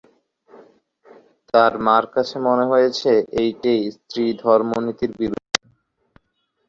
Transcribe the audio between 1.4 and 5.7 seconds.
তার মার কাছে মনে হয়েছে, এইটেই স্ত্রীধর্মনীতির বিরুদ্ধ।